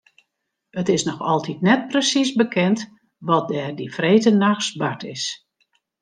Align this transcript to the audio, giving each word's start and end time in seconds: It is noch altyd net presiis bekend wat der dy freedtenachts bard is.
It 0.81 0.87
is 0.93 1.03
noch 1.07 1.21
altyd 1.33 1.59
net 1.67 1.83
presiis 1.91 2.31
bekend 2.41 2.79
wat 3.27 3.45
der 3.51 3.69
dy 3.77 3.85
freedtenachts 3.97 4.67
bard 4.79 5.01
is. 5.15 5.23